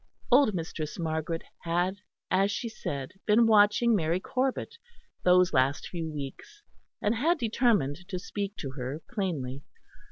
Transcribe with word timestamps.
Old 0.31 0.55
Mistress 0.55 0.97
Margaret 0.97 1.43
had, 1.59 1.97
as 2.31 2.49
she 2.49 2.67
said, 2.67 3.11
been 3.27 3.45
watching 3.45 3.95
Mary 3.95 4.19
Corbet 4.19 4.79
those 5.21 5.53
last 5.53 5.89
few 5.89 6.09
weeks; 6.11 6.63
and 7.03 7.13
had 7.13 7.37
determined 7.37 8.07
to 8.07 8.17
speak 8.17 8.57
to 8.57 8.71
her 8.71 9.03
plainly. 9.11 9.61